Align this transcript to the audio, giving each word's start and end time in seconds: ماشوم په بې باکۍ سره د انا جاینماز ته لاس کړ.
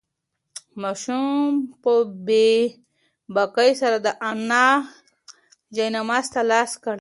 ماشوم 0.81 1.43
په 1.81 1.93
بې 2.27 2.51
باکۍ 3.35 3.71
سره 3.81 3.97
د 4.05 4.07
انا 4.29 4.67
جاینماز 5.75 6.25
ته 6.33 6.41
لاس 6.51 6.71
کړ. 6.83 6.89